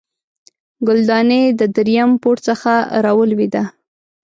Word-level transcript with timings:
ګلدانۍ 0.87 1.43
د 1.59 1.61
دریم 1.75 2.11
پوړ 2.21 2.37
څخه 2.47 2.73
راولوېده 3.05 3.63